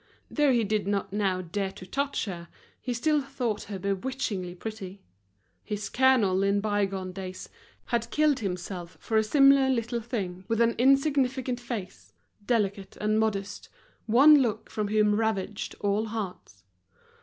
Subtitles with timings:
[0.31, 2.47] Though he did not now dare to touch her,
[2.81, 5.03] he still thought her bewitchingly pretty.
[5.63, 7.49] His colonel in bygone days
[7.85, 13.69] had killed himself for a similar little thing, with an insignificant face, delicate and modest,
[14.07, 16.63] one look from whom ravaged all hearts.